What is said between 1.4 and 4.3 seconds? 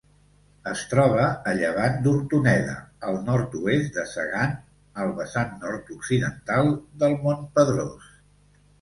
a llevant d'Hortoneda, al nord-oest de